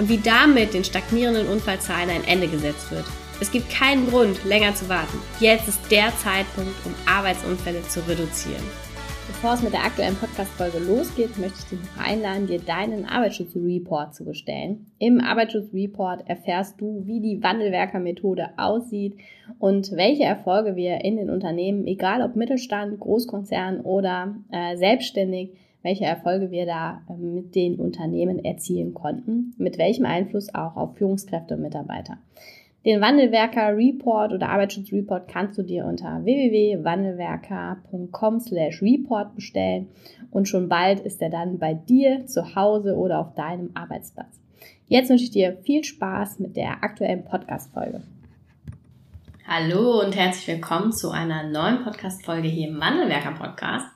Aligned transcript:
und 0.00 0.08
wie 0.08 0.16
damit 0.16 0.72
den 0.72 0.82
stagnierenden 0.82 1.46
Unfallzahlen 1.46 2.08
ein 2.08 2.24
Ende 2.26 2.48
gesetzt 2.48 2.90
wird. 2.90 3.04
Es 3.38 3.52
gibt 3.52 3.70
keinen 3.70 4.08
Grund, 4.08 4.42
länger 4.46 4.74
zu 4.74 4.88
warten. 4.88 5.18
Jetzt 5.40 5.68
ist 5.68 5.90
der 5.90 6.08
Zeitpunkt, 6.16 6.74
um 6.86 6.94
Arbeitsunfälle 7.06 7.82
zu 7.82 8.00
reduzieren. 8.08 8.64
Bevor 9.26 9.54
es 9.54 9.62
mit 9.62 9.74
der 9.74 9.84
aktuellen 9.84 10.16
Podcast-Folge 10.16 10.78
losgeht, 10.78 11.38
möchte 11.38 11.58
ich 11.58 11.64
dich 11.66 11.78
noch 11.78 12.04
einladen, 12.04 12.46
dir 12.46 12.60
deinen 12.60 13.04
Arbeitsschutzreport 13.04 14.14
zu 14.14 14.24
bestellen. 14.24 14.90
Im 14.98 15.20
Arbeitsschutzreport 15.20 16.28
erfährst 16.28 16.80
du, 16.80 17.02
wie 17.06 17.20
die 17.20 17.42
Wandelwerker-Methode 17.42 18.50
aussieht 18.56 19.18
und 19.58 19.92
welche 19.92 20.24
Erfolge 20.24 20.76
wir 20.76 21.04
in 21.04 21.16
den 21.16 21.30
Unternehmen, 21.30 21.86
egal 21.86 22.22
ob 22.22 22.36
Mittelstand, 22.36 22.98
Großkonzern 22.98 23.82
oder 23.82 24.34
äh, 24.50 24.76
selbstständig, 24.76 25.52
welche 25.82 26.04
Erfolge 26.04 26.50
wir 26.50 26.66
da 26.66 27.00
ähm, 27.08 27.34
mit 27.34 27.54
den 27.54 27.76
Unternehmen 27.76 28.44
erzielen 28.44 28.92
konnten, 28.94 29.54
mit 29.58 29.78
welchem 29.78 30.06
Einfluss 30.06 30.52
auch 30.54 30.76
auf 30.76 30.96
Führungskräfte 30.96 31.54
und 31.54 31.62
Mitarbeiter. 31.62 32.18
Den 32.84 33.00
Wandelwerker 33.02 33.76
Report 33.76 34.32
oder 34.32 34.48
Arbeitsschutzreport 34.48 35.28
kannst 35.28 35.58
du 35.58 35.62
dir 35.62 35.84
unter 35.84 36.24
www.wandelwerker.com 36.24 38.40
slash 38.40 38.80
report 38.80 39.34
bestellen 39.34 39.88
und 40.30 40.48
schon 40.48 40.70
bald 40.70 41.00
ist 41.00 41.20
er 41.20 41.28
dann 41.28 41.58
bei 41.58 41.74
dir 41.74 42.24
zu 42.26 42.54
Hause 42.54 42.96
oder 42.96 43.18
auf 43.18 43.34
deinem 43.34 43.72
Arbeitsplatz. 43.74 44.40
Jetzt 44.88 45.10
wünsche 45.10 45.24
ich 45.24 45.30
dir 45.30 45.58
viel 45.62 45.84
Spaß 45.84 46.38
mit 46.38 46.56
der 46.56 46.82
aktuellen 46.82 47.22
Podcast-Folge. 47.24 48.00
Hallo 49.46 50.00
und 50.00 50.16
herzlich 50.16 50.46
willkommen 50.46 50.92
zu 50.92 51.10
einer 51.10 51.42
neuen 51.42 51.84
Podcast-Folge 51.84 52.48
hier 52.48 52.68
im 52.68 52.80
Wandelwerker 52.80 53.32
Podcast. 53.32 53.88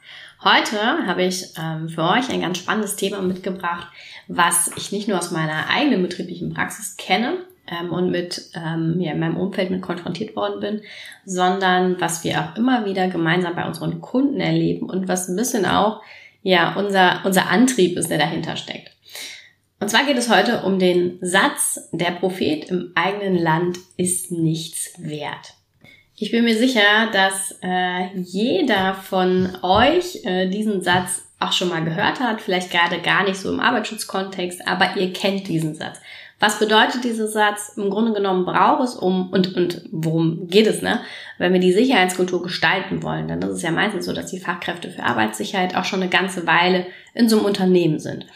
Heute 0.45 1.07
habe 1.07 1.25
ich 1.25 1.55
ähm, 1.59 1.89
für 1.89 2.03
euch 2.03 2.29
ein 2.29 2.43
ganz 2.43 2.59
spannendes 2.59 2.97
Thema 2.97 3.23
mitgebracht, 3.23 3.87
was 4.29 4.71
ich 4.77 4.93
nicht 4.93 5.09
nur 5.09 5.17
aus 5.17 5.31
meiner 5.31 5.71
eigenen 5.71 6.03
betrieblichen 6.03 6.53
Praxis 6.53 6.99
kenne 6.99 7.39
ähm, 7.67 7.91
und 7.91 8.11
mit 8.11 8.51
ähm, 8.55 9.01
ja, 9.01 9.13
in 9.13 9.21
meinem 9.21 9.39
Umfeld 9.39 9.71
mit 9.71 9.81
konfrontiert 9.81 10.37
worden 10.37 10.61
bin, 10.61 10.83
sondern 11.25 11.99
was 11.99 12.25
wir 12.25 12.43
auch 12.43 12.59
immer 12.59 12.85
wieder 12.85 13.09
gemeinsam 13.09 13.57
bei 13.57 13.67
unseren 13.67 14.03
Kunden 14.03 14.39
erleben 14.39 14.91
und 14.91 15.09
was 15.09 15.29
ein 15.29 15.37
bisschen 15.37 15.65
auch 15.65 16.03
ja 16.43 16.75
unser 16.77 17.23
unser 17.25 17.49
Antrieb 17.49 17.97
ist, 17.97 18.11
der 18.11 18.19
dahinter 18.19 18.57
steckt. 18.57 18.91
Und 19.81 19.89
zwar 19.89 20.05
geht 20.05 20.19
es 20.19 20.29
heute 20.29 20.63
um 20.65 20.79
den 20.79 21.19
Satz, 21.23 21.89
der 21.93 22.11
Prophet 22.11 22.69
im 22.69 22.93
eigenen 22.95 23.37
Land 23.37 23.79
ist 23.97 24.31
nichts 24.31 24.93
wert. 24.99 25.55
Ich 26.17 26.31
bin 26.31 26.45
mir 26.45 26.57
sicher, 26.57 27.11
dass 27.13 27.59
äh, 27.61 28.15
jeder 28.15 28.95
von 28.95 29.59
euch 29.63 30.25
äh, 30.25 30.49
diesen 30.49 30.81
Satz 30.81 31.27
auch 31.41 31.53
schon 31.53 31.71
mal 31.71 31.85
gehört 31.85 32.21
hat, 32.21 32.41
vielleicht 32.41 32.71
gerade 32.71 33.01
gar 33.01 33.25
nicht 33.25 33.37
so 33.37 33.53
im 33.53 33.59
Arbeitsschutzkontext, 33.59 34.67
aber 34.67 34.97
ihr 34.97 35.13
kennt 35.13 35.49
diesen 35.49 35.75
Satz. 35.75 36.01
Was 36.39 36.61
bedeutet 36.61 37.03
dieser 37.03 37.27
Satz? 37.27 37.73
Im 37.77 37.91
Grunde 37.91 38.13
genommen 38.13 38.45
braucht 38.45 38.85
es 38.85 38.95
um, 38.95 39.31
und, 39.31 39.57
und 39.57 39.83
worum 39.91 40.47
geht 40.47 40.69
es, 40.69 40.83
ne? 40.83 41.01
Wenn 41.39 41.53
wir 41.53 41.61
die 41.61 41.73
Sicherheitskultur 41.73 42.43
gestalten 42.43 43.03
wollen, 43.03 43.27
dann 43.27 43.43
ist 43.43 43.57
es 43.57 43.63
ja 43.63 43.73
meistens 43.73 44.07
so, 44.07 44.13
dass 44.13 44.31
die 44.31 44.41
Fachkräfte 44.41 44.91
für 44.91 45.03
Arbeitssicherheit 45.03 45.75
auch 45.75 45.85
schon 45.85 46.01
eine 46.01 46.11
ganze 46.11 46.47
Weile 46.47 46.87
in 47.15 47.29
so 47.29 47.39
einem 47.39 47.47
Unternehmen 47.47 47.99
sind 47.99 48.27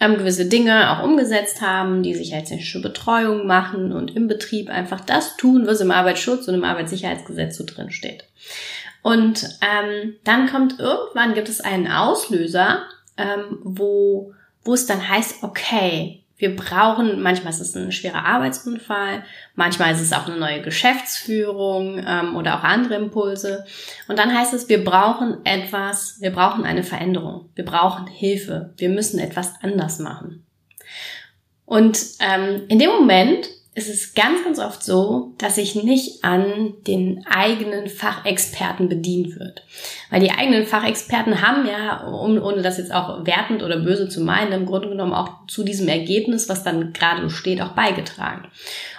ähm, 0.00 0.18
gewisse 0.18 0.46
Dinge 0.46 0.90
auch 0.90 1.04
umgesetzt 1.04 1.60
haben, 1.60 2.02
die 2.02 2.14
sicherheitstechnische 2.14 2.80
Betreuung 2.82 3.46
machen 3.46 3.92
und 3.92 4.14
im 4.14 4.28
Betrieb 4.28 4.70
einfach 4.70 5.00
das 5.00 5.36
tun, 5.36 5.66
was 5.66 5.80
im 5.80 5.90
Arbeitsschutz 5.90 6.48
und 6.48 6.54
im 6.54 6.64
Arbeitssicherheitsgesetz 6.64 7.56
so 7.56 7.64
drin 7.64 7.90
steht. 7.90 8.24
Und 9.02 9.48
ähm, 9.62 10.16
dann 10.24 10.48
kommt 10.48 10.78
irgendwann 10.78 11.34
gibt 11.34 11.48
es 11.48 11.60
einen 11.60 11.88
Auslöser, 11.88 12.82
ähm, 13.16 13.58
wo 13.62 14.34
wo 14.64 14.74
es 14.74 14.84
dann 14.84 15.08
heißt, 15.08 15.42
okay, 15.44 16.22
wir 16.38 16.54
brauchen, 16.54 17.20
manchmal 17.20 17.52
ist 17.52 17.60
es 17.60 17.76
ein 17.76 17.90
schwerer 17.90 18.24
Arbeitsunfall, 18.24 19.24
manchmal 19.56 19.92
ist 19.92 20.00
es 20.00 20.12
auch 20.12 20.26
eine 20.26 20.38
neue 20.38 20.62
Geschäftsführung 20.62 22.02
ähm, 22.06 22.36
oder 22.36 22.58
auch 22.58 22.62
andere 22.62 22.94
Impulse. 22.94 23.64
Und 24.06 24.18
dann 24.20 24.36
heißt 24.36 24.54
es, 24.54 24.68
wir 24.68 24.84
brauchen 24.84 25.44
etwas, 25.44 26.20
wir 26.20 26.30
brauchen 26.30 26.64
eine 26.64 26.84
Veränderung, 26.84 27.50
wir 27.56 27.64
brauchen 27.64 28.06
Hilfe, 28.06 28.72
wir 28.76 28.88
müssen 28.88 29.18
etwas 29.18 29.54
anders 29.62 29.98
machen. 29.98 30.46
Und 31.64 31.98
ähm, 32.20 32.62
in 32.68 32.78
dem 32.78 32.90
Moment 32.90 33.48
ist 33.78 33.88
es 33.88 34.14
ganz, 34.14 34.44
ganz 34.44 34.58
oft 34.58 34.82
so, 34.82 35.32
dass 35.38 35.54
sich 35.54 35.74
nicht 35.74 36.24
an 36.24 36.74
den 36.86 37.24
eigenen 37.30 37.86
Fachexperten 37.86 38.88
bedient 38.88 39.38
wird. 39.38 39.62
Weil 40.10 40.20
die 40.20 40.32
eigenen 40.32 40.66
Fachexperten 40.66 41.40
haben 41.40 41.66
ja, 41.66 42.04
um, 42.06 42.42
ohne 42.42 42.62
das 42.62 42.78
jetzt 42.78 42.92
auch 42.92 43.24
wertend 43.24 43.62
oder 43.62 43.78
böse 43.78 44.08
zu 44.08 44.20
meinen, 44.20 44.52
im 44.52 44.66
Grunde 44.66 44.88
genommen 44.88 45.14
auch 45.14 45.46
zu 45.46 45.64
diesem 45.64 45.88
Ergebnis, 45.88 46.48
was 46.48 46.64
dann 46.64 46.92
gerade 46.92 47.30
steht, 47.30 47.62
auch 47.62 47.72
beigetragen. 47.72 48.48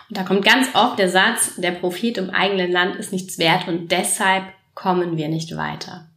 Und 0.09 0.17
da 0.17 0.23
kommt 0.23 0.45
ganz 0.45 0.69
oft 0.73 0.97
der 0.97 1.09
Satz, 1.09 1.55
der 1.57 1.71
Prophet 1.71 2.17
im 2.17 2.29
eigenen 2.29 2.71
Land 2.71 2.95
ist 2.95 3.11
nichts 3.11 3.37
wert 3.37 3.67
und 3.67 3.91
deshalb 3.91 4.45
kommen 4.73 5.17
wir 5.17 5.27
nicht 5.27 5.55
weiter. 5.55 6.07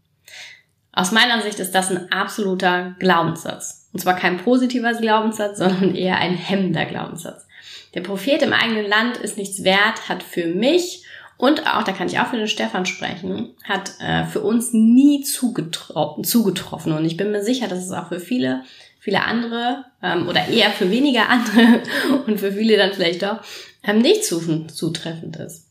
Aus 0.92 1.10
meiner 1.10 1.42
Sicht 1.42 1.58
ist 1.58 1.74
das 1.74 1.90
ein 1.90 2.12
absoluter 2.12 2.94
Glaubenssatz. 2.98 3.81
Und 3.92 4.00
zwar 4.00 4.16
kein 4.16 4.38
positiver 4.38 4.94
Glaubenssatz, 4.94 5.58
sondern 5.58 5.94
eher 5.94 6.18
ein 6.18 6.34
hemmender 6.34 6.86
Glaubenssatz. 6.86 7.46
Der 7.94 8.00
Prophet 8.00 8.42
im 8.42 8.52
eigenen 8.52 8.86
Land 8.86 9.18
ist 9.18 9.36
nichts 9.36 9.64
wert, 9.64 10.08
hat 10.08 10.22
für 10.22 10.46
mich 10.46 11.04
und 11.42 11.66
auch, 11.66 11.82
da 11.82 11.90
kann 11.90 12.06
ich 12.06 12.20
auch 12.20 12.28
für 12.28 12.36
den 12.36 12.46
Stefan 12.46 12.86
sprechen, 12.86 13.54
hat 13.64 13.94
äh, 14.00 14.24
für 14.26 14.40
uns 14.40 14.72
nie 14.72 15.22
zugetro 15.24 16.22
zugetroffen. 16.22 16.92
Und 16.92 17.04
ich 17.04 17.16
bin 17.16 17.32
mir 17.32 17.42
sicher, 17.42 17.66
dass 17.66 17.84
es 17.84 17.90
auch 17.90 18.08
für 18.08 18.20
viele, 18.20 18.62
viele 19.00 19.24
andere 19.24 19.84
ähm, 20.02 20.28
oder 20.28 20.46
eher 20.46 20.70
für 20.70 20.88
weniger 20.90 21.28
andere 21.28 21.82
und 22.28 22.38
für 22.38 22.52
viele 22.52 22.76
dann 22.76 22.92
vielleicht 22.92 23.22
doch 23.22 23.40
ähm, 23.82 23.98
nicht 23.98 24.24
zutreffend 24.24 25.36
ist. 25.36 25.66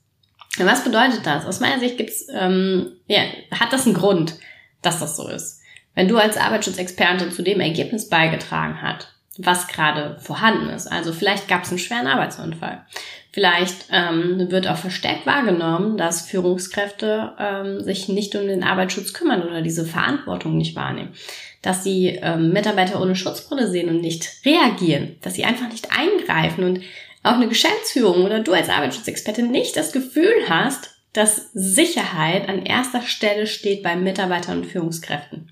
Was 0.58 0.84
bedeutet 0.84 1.26
das? 1.26 1.46
Aus 1.46 1.62
meiner 1.62 1.80
Sicht 1.80 1.98
gibt's, 1.98 2.28
ähm, 2.34 2.92
ja, 3.08 3.22
hat 3.52 3.72
das 3.72 3.86
einen 3.86 3.96
Grund, 3.96 4.36
dass 4.82 5.00
das 5.00 5.16
so 5.16 5.30
ist. 5.30 5.61
Wenn 5.96 6.08
du 6.08 6.18
als 6.18 6.38
Arbeitsschutzexperte 6.38 7.30
zu 7.30 7.42
dem 7.42 7.60
Ergebnis 7.60 8.10
beigetragen 8.10 8.82
hast, 8.82 9.08
was 9.38 9.68
gerade 9.68 10.18
vorhanden 10.20 10.70
ist. 10.70 10.88
Also 10.88 11.14
vielleicht 11.14 11.48
gab 11.48 11.64
es 11.64 11.70
einen 11.70 11.80
schweren 11.80 12.08
Arbeitsunfall. 12.08 12.86
Vielleicht 13.32 13.86
ähm, 13.92 14.52
wird 14.52 14.68
auch 14.68 14.78
verstärkt 14.78 15.26
wahrgenommen, 15.26 15.98
dass 15.98 16.28
Führungskräfte 16.28 17.32
ähm, 17.40 17.82
sich 17.82 18.10
nicht 18.10 18.36
um 18.36 18.46
den 18.46 18.64
Arbeitsschutz 18.64 19.14
kümmern 19.14 19.44
oder 19.44 19.62
diese 19.62 19.86
Verantwortung 19.86 20.58
nicht 20.58 20.76
wahrnehmen. 20.76 21.14
Dass 21.62 21.84
sie 21.84 22.08
ähm, 22.22 22.52
Mitarbeiter 22.52 23.02
ohne 23.02 23.16
Schutzbrille 23.16 23.70
sehen 23.70 23.90
und 23.90 24.02
nicht 24.02 24.30
reagieren. 24.46 25.16
Dass 25.22 25.36
sie 25.36 25.46
einfach 25.46 25.70
nicht 25.70 25.88
eingreifen 25.98 26.66
und 26.66 26.82
auch 27.24 27.36
eine 27.36 27.48
Geschäftsführung 27.48 28.26
oder 28.26 28.42
du 28.42 28.52
als 28.52 28.68
Arbeitsschutzexperte 28.68 29.44
nicht 29.44 29.78
das 29.78 29.94
Gefühl 29.94 30.34
hast, 30.50 30.91
dass 31.14 31.50
Sicherheit 31.54 32.48
an 32.48 32.66
erster 32.66 33.02
Stelle 33.02 33.48
steht 33.48 33.84
bei 33.84 33.96
Mitarbeitern 33.96 34.60
und 34.60 34.66
Führungskräften. 34.66 35.52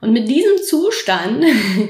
Und 0.00 0.12
mit 0.12 0.28
diesem 0.28 0.58
Zustand 0.62 1.44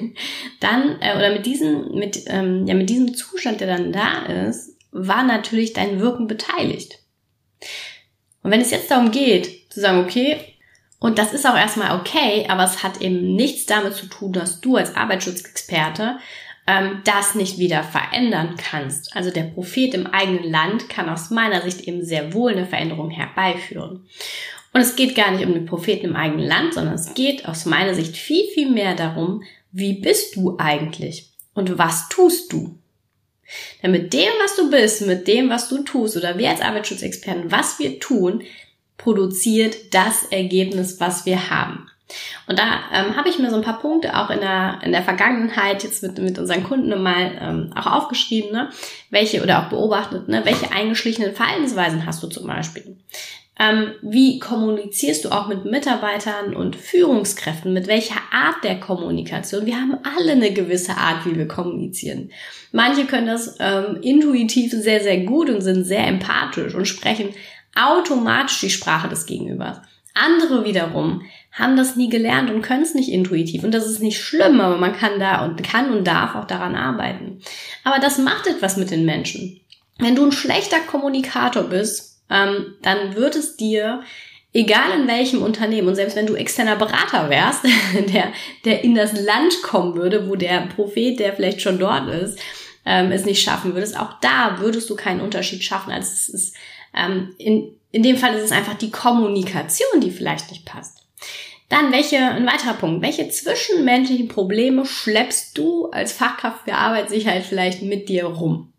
dann, 0.60 1.00
äh, 1.00 1.16
oder 1.16 1.32
mit 1.32 1.46
diesem, 1.46 1.92
mit, 1.94 2.24
ähm, 2.28 2.66
ja, 2.66 2.74
mit 2.74 2.88
diesem 2.88 3.14
Zustand, 3.14 3.60
der 3.60 3.68
dann 3.68 3.92
da 3.92 4.26
ist, 4.46 4.76
war 4.92 5.24
natürlich 5.24 5.72
dein 5.72 6.00
Wirken 6.00 6.26
beteiligt. 6.26 7.00
Und 8.42 8.50
wenn 8.50 8.60
es 8.60 8.70
jetzt 8.70 8.90
darum 8.90 9.10
geht, 9.10 9.72
zu 9.72 9.80
sagen, 9.80 10.04
okay, 10.04 10.38
und 11.00 11.18
das 11.18 11.34
ist 11.34 11.46
auch 11.46 11.56
erstmal 11.56 11.98
okay, 11.98 12.46
aber 12.48 12.64
es 12.64 12.82
hat 12.82 13.00
eben 13.00 13.34
nichts 13.34 13.66
damit 13.66 13.94
zu 13.94 14.06
tun, 14.06 14.32
dass 14.32 14.60
du 14.60 14.76
als 14.76 14.94
Arbeitsschutzexperte 14.94 16.18
ähm, 16.66 17.02
das 17.04 17.34
nicht 17.34 17.58
wieder 17.58 17.82
verändern 17.82 18.56
kannst. 18.56 19.14
Also 19.16 19.30
der 19.30 19.44
Prophet 19.44 19.94
im 19.94 20.06
eigenen 20.06 20.50
Land 20.50 20.88
kann 20.88 21.08
aus 21.08 21.30
meiner 21.30 21.62
Sicht 21.62 21.82
eben 21.82 22.04
sehr 22.04 22.32
wohl 22.32 22.52
eine 22.52 22.66
Veränderung 22.66 23.10
herbeiführen. 23.10 24.06
Und 24.72 24.80
es 24.80 24.96
geht 24.96 25.14
gar 25.14 25.30
nicht 25.30 25.46
um 25.46 25.54
den 25.54 25.66
Propheten 25.66 26.06
im 26.06 26.16
eigenen 26.16 26.46
Land, 26.46 26.74
sondern 26.74 26.94
es 26.94 27.14
geht 27.14 27.46
aus 27.46 27.64
meiner 27.64 27.94
Sicht 27.94 28.16
viel, 28.16 28.44
viel 28.54 28.70
mehr 28.70 28.94
darum, 28.94 29.42
wie 29.70 29.94
bist 29.94 30.36
du 30.36 30.56
eigentlich 30.58 31.30
und 31.54 31.78
was 31.78 32.08
tust 32.08 32.52
du? 32.52 32.78
Denn 33.82 33.90
mit 33.90 34.12
dem, 34.12 34.30
was 34.42 34.56
du 34.56 34.70
bist, 34.70 35.06
mit 35.06 35.28
dem, 35.28 35.50
was 35.50 35.68
du 35.68 35.82
tust 35.82 36.16
oder 36.16 36.38
wir 36.38 36.50
als 36.50 36.60
Arbeitsschutzexperten, 36.60 37.52
was 37.52 37.78
wir 37.78 38.00
tun, 38.00 38.42
produziert 38.96 39.94
das 39.94 40.24
Ergebnis, 40.30 40.98
was 40.98 41.26
wir 41.26 41.50
haben. 41.50 41.88
Und 42.46 42.58
da 42.58 42.80
ähm, 42.92 43.16
habe 43.16 43.28
ich 43.28 43.38
mir 43.38 43.50
so 43.50 43.56
ein 43.56 43.62
paar 43.62 43.80
Punkte 43.80 44.18
auch 44.18 44.30
in 44.30 44.40
der, 44.40 44.80
in 44.82 44.92
der 44.92 45.02
Vergangenheit 45.02 45.82
jetzt 45.82 46.02
mit, 46.02 46.18
mit 46.18 46.38
unseren 46.38 46.62
Kunden 46.62 47.02
mal 47.02 47.32
ähm, 47.40 47.70
auch 47.74 47.86
aufgeschrieben, 47.86 48.52
ne? 48.52 48.68
welche 49.10 49.42
oder 49.42 49.62
auch 49.64 49.70
beobachtet, 49.70 50.28
ne? 50.28 50.42
welche 50.44 50.70
eingeschlichenen 50.70 51.34
Verhaltensweisen 51.34 52.04
hast 52.06 52.22
du 52.22 52.26
zum 52.26 52.46
Beispiel. 52.46 52.96
Ähm, 53.58 53.92
wie 54.02 54.40
kommunizierst 54.40 55.24
du 55.24 55.28
auch 55.30 55.46
mit 55.46 55.64
Mitarbeitern 55.64 56.56
und 56.56 56.74
Führungskräften? 56.74 57.72
Mit 57.72 57.86
welcher 57.86 58.20
Art 58.32 58.64
der 58.64 58.80
Kommunikation? 58.80 59.64
Wir 59.64 59.76
haben 59.76 59.96
alle 60.02 60.32
eine 60.32 60.52
gewisse 60.52 60.96
Art, 60.96 61.24
wie 61.24 61.36
wir 61.36 61.46
kommunizieren. 61.46 62.32
Manche 62.72 63.06
können 63.06 63.28
das 63.28 63.56
ähm, 63.60 63.98
intuitiv 64.02 64.72
sehr, 64.72 65.00
sehr 65.00 65.20
gut 65.20 65.50
und 65.50 65.60
sind 65.60 65.84
sehr 65.84 66.06
empathisch 66.06 66.74
und 66.74 66.86
sprechen 66.86 67.28
automatisch 67.76 68.60
die 68.60 68.70
Sprache 68.70 69.08
des 69.08 69.24
Gegenübers. 69.26 69.80
Andere 70.14 70.64
wiederum 70.64 71.22
haben 71.54 71.76
das 71.76 71.94
nie 71.94 72.08
gelernt 72.08 72.50
und 72.50 72.62
können 72.62 72.82
es 72.82 72.94
nicht 72.94 73.08
intuitiv. 73.08 73.62
Und 73.62 73.72
das 73.72 73.86
ist 73.86 74.02
nicht 74.02 74.20
schlimm, 74.20 74.60
aber 74.60 74.76
man 74.76 74.92
kann 74.92 75.20
da 75.20 75.44
und 75.44 75.62
kann 75.62 75.92
und 75.92 76.04
darf 76.04 76.34
auch 76.34 76.46
daran 76.46 76.74
arbeiten. 76.74 77.40
Aber 77.84 78.00
das 78.00 78.18
macht 78.18 78.48
etwas 78.48 78.76
mit 78.76 78.90
den 78.90 79.04
Menschen. 79.04 79.60
Wenn 79.98 80.16
du 80.16 80.24
ein 80.24 80.32
schlechter 80.32 80.80
Kommunikator 80.80 81.62
bist, 81.64 82.20
ähm, 82.28 82.74
dann 82.82 83.14
wird 83.14 83.36
es 83.36 83.56
dir, 83.56 84.02
egal 84.52 84.98
in 85.00 85.06
welchem 85.06 85.42
Unternehmen, 85.42 85.86
und 85.86 85.94
selbst 85.94 86.16
wenn 86.16 86.26
du 86.26 86.34
externer 86.34 86.74
Berater 86.74 87.30
wärst, 87.30 87.64
der, 88.12 88.32
der 88.64 88.82
in 88.82 88.96
das 88.96 89.12
Land 89.12 89.62
kommen 89.62 89.94
würde, 89.94 90.28
wo 90.28 90.34
der 90.34 90.66
Prophet, 90.74 91.20
der 91.20 91.34
vielleicht 91.34 91.62
schon 91.62 91.78
dort 91.78 92.08
ist, 92.08 92.36
ähm, 92.84 93.12
es 93.12 93.24
nicht 93.24 93.42
schaffen 93.42 93.74
würdest, 93.74 93.98
auch 93.98 94.14
da 94.20 94.56
würdest 94.58 94.90
du 94.90 94.96
keinen 94.96 95.20
Unterschied 95.20 95.62
schaffen. 95.62 95.92
Also 95.92 96.10
es 96.12 96.28
ist, 96.28 96.56
ähm, 96.94 97.32
in, 97.38 97.76
in 97.92 98.02
dem 98.02 98.16
Fall 98.16 98.34
ist 98.34 98.44
es 98.44 98.52
einfach 98.52 98.74
die 98.74 98.90
Kommunikation, 98.90 100.00
die 100.00 100.10
vielleicht 100.10 100.50
nicht 100.50 100.64
passt. 100.64 101.03
Dann 101.68 101.92
welche, 101.92 102.18
ein 102.18 102.46
weiterer 102.46 102.74
Punkt, 102.74 103.02
welche 103.02 103.28
zwischenmenschlichen 103.28 104.28
Probleme 104.28 104.84
schleppst 104.84 105.56
du 105.56 105.86
als 105.90 106.12
Fachkraft 106.12 106.64
für 106.64 106.74
Arbeitssicherheit 106.74 107.44
vielleicht 107.44 107.82
mit 107.82 108.08
dir 108.08 108.26
rum? 108.26 108.72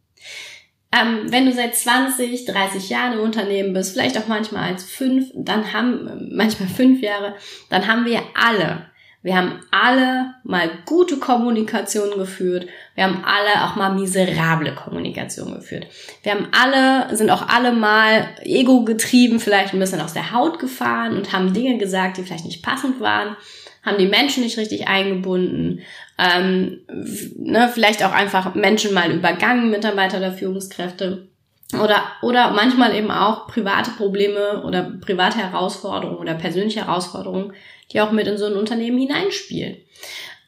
Ähm, 0.92 1.31
wenn 1.31 1.45
du 1.45 1.51
seit 1.51 1.75
20, 1.75 2.45
30 2.45 2.89
Jahren 2.89 3.13
im 3.13 3.19
Unternehmen 3.19 3.74
bist, 3.74 3.94
vielleicht 3.94 4.18
auch 4.18 4.27
manchmal 4.27 4.71
als 4.71 4.86
fünf, 4.86 5.30
dann 5.33 5.74
haben, 5.74 6.30
manchmal 6.33 6.69
fünf 6.69 7.01
Jahre, 7.01 7.36
dann 7.69 7.88
haben 7.88 8.06
wir 8.06 8.21
alle, 8.33 8.89
wir 9.25 9.36
haben 9.36 9.60
alle 9.72 10.36
mal 10.44 10.69
gute 10.86 11.18
Kommunikation 11.18 12.16
geführt. 12.16 12.68
Wir 12.94 13.06
haben 13.06 13.24
alle 13.25 13.66
auch 13.66 13.75
mal 13.75 13.89
miserable 13.89 14.75
Kommunikation 14.75 15.51
geführt. 15.56 15.88
Wir 16.22 16.33
haben 16.33 16.48
alle, 16.51 17.18
sind 17.18 17.31
auch 17.31 17.48
alle 17.48 17.72
mal 17.72 18.27
ego 18.44 18.83
getrieben, 18.83 19.39
vielleicht 19.39 19.74
ein 19.74 19.80
bisschen 19.80 20.01
aus 20.01 20.13
der 20.13 20.31
Haut 20.31 20.60
gefahren 20.60 21.18
und 21.18 21.33
haben 21.33 21.54
Dinge 21.54 21.80
gesagt, 21.80 22.18
die 22.18 22.22
vielleicht 22.22 22.45
nicht 22.45 22.62
passend 22.63 23.01
waren 23.01 23.36
haben 23.81 24.00
die 24.00 24.07
Menschen 24.07 24.42
nicht 24.44 24.57
richtig 24.57 24.88
eingebunden, 24.88 25.81
ähm, 26.18 26.80
ne, 27.38 27.69
vielleicht 27.72 28.04
auch 28.04 28.13
einfach 28.13 28.56
Menschen 28.56 28.95
mal 28.95 29.12
übergangen, 29.12 29.69
Mitarbeiter 29.69 30.18
oder 30.18 30.31
Führungskräfte. 30.31 31.27
Oder, 31.74 32.04
oder 32.24 32.50
manchmal 32.51 32.95
eben 32.95 33.12
auch 33.12 33.48
private 33.48 33.92
Probleme 33.92 34.63
oder 34.63 34.92
private 35.01 35.38
Herausforderungen 35.38 36.18
oder 36.18 36.33
persönliche 36.33 36.88
Herausforderungen, 36.88 37.54
die 37.91 38.01
auch 38.01 38.11
mit 38.11 38.27
in 38.27 38.37
so 38.37 38.45
ein 38.45 38.55
Unternehmen 38.55 38.97
hineinspielen. 38.97 39.77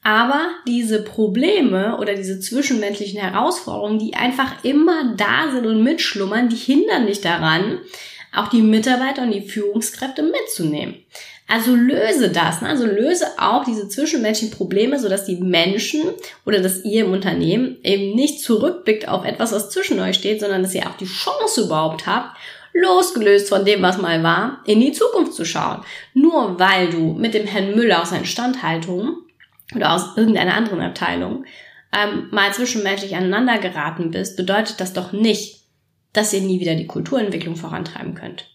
Aber 0.04 0.52
diese 0.66 1.04
Probleme 1.04 1.98
oder 1.98 2.16
diese 2.16 2.40
zwischenmenschlichen 2.40 3.20
Herausforderungen, 3.20 4.00
die 4.00 4.14
einfach 4.14 4.64
immer 4.64 5.16
da 5.18 5.52
sind 5.52 5.66
und 5.66 5.84
mitschlummern, 5.84 6.50
die 6.50 6.56
hindern 6.56 7.08
dich 7.08 7.20
daran, 7.20 7.80
auch 8.34 8.48
die 8.48 8.62
Mitarbeiter 8.62 9.24
und 9.24 9.32
die 9.32 9.42
Führungskräfte 9.42 10.24
mitzunehmen. 10.24 10.96
Also 11.50 11.76
löse 11.76 12.30
das, 12.30 12.62
ne? 12.62 12.68
also 12.68 12.86
löse 12.86 13.26
auch 13.38 13.64
diese 13.64 13.88
zwischenmenschlichen 13.88 14.56
Probleme, 14.56 15.00
sodass 15.00 15.24
die 15.24 15.38
Menschen 15.38 16.02
oder 16.46 16.60
dass 16.60 16.84
ihr 16.84 17.06
im 17.06 17.14
Unternehmen 17.14 17.78
eben 17.84 18.16
nicht 18.16 18.42
zurückblickt 18.42 19.08
auf 19.08 19.24
etwas, 19.24 19.54
was 19.54 19.70
zwischen 19.70 20.00
euch 20.02 20.18
steht, 20.18 20.42
sondern 20.42 20.62
dass 20.62 20.76
ihr 20.76 20.86
auch 20.88 20.98
die 20.98 21.06
Chance 21.06 21.62
überhaupt 21.62 22.06
habt, 22.06 22.38
losgelöst 22.78 23.50
von 23.50 23.66
dem, 23.66 23.82
was 23.82 23.98
mal 23.98 24.24
war, 24.24 24.62
in 24.66 24.80
die 24.80 24.92
Zukunft 24.92 25.34
zu 25.34 25.46
schauen. 25.46 25.84
Nur 26.14 26.60
weil 26.60 26.90
du 26.90 27.14
mit 27.14 27.34
dem 27.34 27.48
Herrn 27.48 27.76
Müller 27.76 28.02
aus 28.02 28.12
Instandhaltung 28.12 29.18
oder 29.76 29.94
aus 29.94 30.16
irgendeiner 30.16 30.54
anderen 30.54 30.82
Abteilung 30.82 31.46
ähm, 31.92 32.28
mal 32.32 32.54
zwischenmenschlich 32.54 33.16
aneinander 33.16 33.58
geraten 33.58 34.12
bist, 34.12 34.38
bedeutet 34.38 34.80
das 34.80 34.94
doch 34.94 35.12
nicht, 35.12 35.62
dass 36.14 36.34
ihr 36.34 36.42
nie 36.42 36.60
wieder 36.60 36.76
die 36.76 36.88
Kulturentwicklung 36.88 37.56
vorantreiben 37.56 38.14
könnt. 38.14 38.46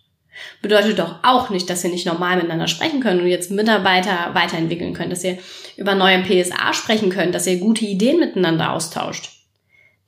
Bedeutet 0.62 0.98
doch 0.98 1.16
auch 1.22 1.50
nicht, 1.50 1.68
dass 1.68 1.84
ihr 1.84 1.90
nicht 1.90 2.06
normal 2.06 2.36
miteinander 2.36 2.66
sprechen 2.66 3.00
könnt 3.00 3.20
und 3.20 3.28
jetzt 3.28 3.50
Mitarbeiter 3.50 4.30
weiterentwickeln 4.32 4.94
könnt, 4.94 5.12
dass 5.12 5.24
ihr 5.24 5.38
über 5.76 5.94
neue 5.94 6.22
PSA 6.22 6.72
sprechen 6.72 7.10
könnt, 7.10 7.34
dass 7.34 7.46
ihr 7.46 7.58
gute 7.58 7.84
Ideen 7.84 8.18
miteinander 8.18 8.72
austauscht. 8.72 9.30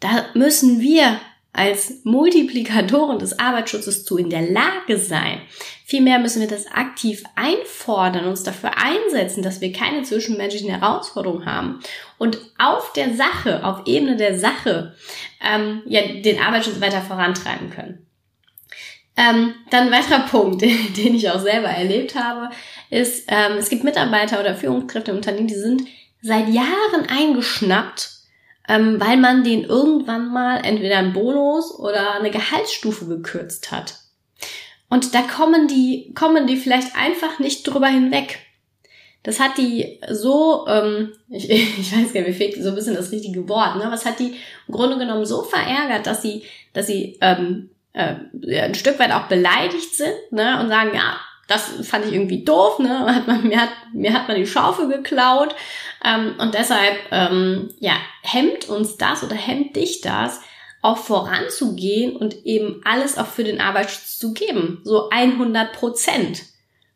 Da 0.00 0.26
müssen 0.34 0.80
wir 0.80 1.20
als 1.54 2.00
Multiplikatoren 2.02 3.18
des 3.18 3.38
Arbeitsschutzes 3.38 4.04
zu 4.04 4.18
in 4.18 4.28
der 4.28 4.42
Lage 4.42 4.98
sein. 4.98 5.40
Vielmehr 5.86 6.18
müssen 6.18 6.40
wir 6.40 6.48
das 6.48 6.66
aktiv 6.66 7.22
einfordern, 7.36 8.26
uns 8.26 8.42
dafür 8.42 8.72
einsetzen, 8.76 9.42
dass 9.42 9.60
wir 9.60 9.72
keine 9.72 10.02
zwischenmenschlichen 10.02 10.70
Herausforderungen 10.70 11.46
haben 11.46 11.80
und 12.18 12.38
auf 12.58 12.92
der 12.94 13.14
Sache, 13.14 13.64
auf 13.64 13.86
Ebene 13.86 14.16
der 14.16 14.36
Sache, 14.36 14.94
ähm, 15.40 15.82
ja, 15.86 16.02
den 16.02 16.40
Arbeitsschutz 16.40 16.80
weiter 16.80 17.02
vorantreiben 17.02 17.70
können. 17.70 18.04
Ähm, 19.16 19.54
dann 19.70 19.86
ein 19.86 19.92
weiterer 19.92 20.26
Punkt, 20.26 20.62
den 20.96 21.14
ich 21.14 21.30
auch 21.30 21.40
selber 21.40 21.68
erlebt 21.68 22.16
habe, 22.16 22.50
ist, 22.90 23.26
ähm, 23.28 23.58
es 23.58 23.68
gibt 23.68 23.84
Mitarbeiter 23.84 24.40
oder 24.40 24.56
Führungskräfte 24.56 25.12
im 25.12 25.18
Unternehmen, 25.18 25.46
die 25.46 25.54
sind 25.54 25.82
seit 26.20 26.48
Jahren 26.48 27.06
eingeschnappt, 27.08 28.13
ähm, 28.68 29.00
weil 29.00 29.16
man 29.16 29.44
den 29.44 29.64
irgendwann 29.64 30.32
mal 30.32 30.64
entweder 30.64 30.98
einen 30.98 31.12
Bonus 31.12 31.78
oder 31.78 32.14
eine 32.14 32.30
Gehaltsstufe 32.30 33.06
gekürzt 33.06 33.70
hat. 33.70 33.96
Und 34.88 35.14
da 35.14 35.22
kommen 35.22 35.68
die, 35.68 36.12
kommen 36.14 36.46
die 36.46 36.56
vielleicht 36.56 36.96
einfach 36.96 37.38
nicht 37.38 37.64
drüber 37.64 37.88
hinweg. 37.88 38.38
Das 39.22 39.40
hat 39.40 39.58
die 39.58 40.00
so, 40.10 40.66
ähm, 40.68 41.12
ich, 41.28 41.50
ich 41.50 41.92
weiß 41.92 42.12
gar 42.12 42.20
nicht, 42.20 42.28
mir 42.28 42.34
fehlt 42.34 42.62
so 42.62 42.68
ein 42.68 42.74
bisschen 42.74 42.94
das 42.94 43.10
richtige 43.10 43.48
Wort, 43.48 43.76
ne? 43.76 43.86
Was 43.88 44.04
hat 44.04 44.18
die 44.18 44.36
im 44.68 44.74
Grunde 44.74 44.98
genommen 44.98 45.24
so 45.24 45.42
verärgert, 45.42 46.06
dass 46.06 46.22
sie, 46.22 46.42
dass 46.72 46.86
sie 46.86 47.18
ähm, 47.20 47.70
äh, 47.92 48.16
ein 48.60 48.74
Stück 48.74 48.98
weit 48.98 49.12
auch 49.12 49.28
beleidigt 49.28 49.94
sind 49.94 50.14
ne, 50.30 50.60
und 50.60 50.68
sagen, 50.68 50.90
ja, 50.94 51.16
das 51.48 51.86
fand 51.86 52.06
ich 52.06 52.12
irgendwie 52.12 52.44
doof, 52.44 52.78
ne? 52.78 53.14
Hat 53.14 53.26
man, 53.26 53.46
mir, 53.46 53.60
hat, 53.60 53.70
mir 53.92 54.12
hat 54.12 54.28
man 54.28 54.36
die 54.36 54.46
Schaufel 54.46 54.88
geklaut. 54.88 55.54
Ähm, 56.04 56.34
und 56.38 56.54
deshalb 56.54 56.96
ähm, 57.10 57.70
ja, 57.78 57.94
hemmt 58.22 58.68
uns 58.68 58.96
das 58.96 59.22
oder 59.22 59.34
hemmt 59.34 59.76
dich 59.76 60.00
das, 60.00 60.40
auch 60.82 60.98
voranzugehen 60.98 62.16
und 62.16 62.44
eben 62.44 62.80
alles 62.84 63.16
auch 63.16 63.26
für 63.26 63.44
den 63.44 63.60
Arbeitsschutz 63.60 64.18
zu 64.18 64.32
geben. 64.32 64.80
So 64.84 65.08
100 65.08 65.72
Prozent. 65.72 66.42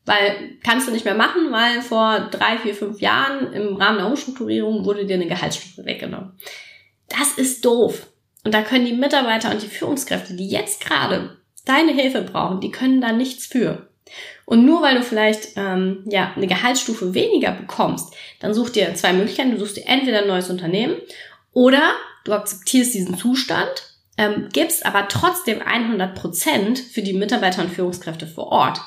Weil 0.04 0.56
kannst 0.62 0.88
du 0.88 0.92
nicht 0.92 1.04
mehr 1.04 1.14
machen, 1.14 1.52
weil 1.52 1.82
vor 1.82 2.28
drei, 2.30 2.58
vier, 2.58 2.74
fünf 2.74 3.00
Jahren 3.00 3.52
im 3.52 3.76
Rahmen 3.76 3.98
der 3.98 4.06
Umstrukturierung 4.06 4.84
wurde 4.84 5.04
dir 5.04 5.14
eine 5.14 5.26
Gehaltsstufe 5.26 5.84
weggenommen. 5.84 6.32
Das 7.08 7.32
ist 7.36 7.64
doof. 7.64 8.06
Und 8.44 8.54
da 8.54 8.62
können 8.62 8.86
die 8.86 8.94
Mitarbeiter 8.94 9.50
und 9.50 9.62
die 9.62 9.68
Führungskräfte, 9.68 10.34
die 10.34 10.48
jetzt 10.48 10.84
gerade 10.84 11.36
deine 11.66 11.92
Hilfe 11.92 12.22
brauchen, 12.22 12.60
die 12.60 12.70
können 12.70 13.00
da 13.00 13.12
nichts 13.12 13.46
für. 13.46 13.87
Und 14.48 14.64
nur 14.64 14.80
weil 14.80 14.94
du 14.94 15.02
vielleicht 15.02 15.58
ähm, 15.58 16.04
ja 16.06 16.32
eine 16.34 16.46
Gehaltsstufe 16.46 17.12
weniger 17.12 17.52
bekommst, 17.52 18.14
dann 18.40 18.54
such 18.54 18.70
dir 18.70 18.94
zwei 18.94 19.12
Möglichkeiten. 19.12 19.50
Du 19.50 19.58
suchst 19.58 19.76
dir 19.76 19.86
entweder 19.86 20.20
ein 20.20 20.26
neues 20.26 20.48
Unternehmen 20.48 20.96
oder 21.52 21.92
du 22.24 22.32
akzeptierst 22.32 22.94
diesen 22.94 23.18
Zustand, 23.18 23.68
ähm, 24.16 24.48
gibst 24.50 24.86
aber 24.86 25.06
trotzdem 25.08 25.60
100 25.60 26.14
Prozent 26.14 26.78
für 26.78 27.02
die 27.02 27.12
Mitarbeiter 27.12 27.60
und 27.60 27.70
Führungskräfte 27.70 28.26
vor 28.26 28.46
Ort. 28.46 28.80